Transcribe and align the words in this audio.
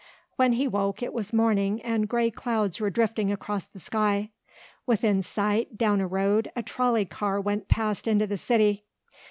When 0.35 0.53
he 0.53 0.67
woke 0.67 1.03
it 1.03 1.13
was 1.13 1.31
morning 1.31 1.79
and 1.83 2.09
grey 2.09 2.31
clouds 2.31 2.81
were 2.81 2.89
drifting 2.89 3.31
across 3.31 3.65
the 3.67 3.79
sky. 3.79 4.31
Within 4.87 5.21
sight, 5.21 5.77
down 5.77 6.01
a 6.01 6.07
road, 6.07 6.51
a 6.55 6.63
trolley 6.63 7.05
car 7.05 7.39
went 7.39 7.67
past 7.67 8.07
into 8.07 8.25
the 8.25 8.39
city. 8.39 8.85